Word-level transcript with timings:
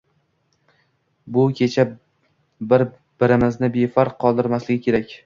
Bu 1.35 1.43
hech 1.59 1.75
birimizni 3.25 3.71
befarq 3.77 4.17
qoldirmasligi 4.25 4.83
kerak. 4.89 5.15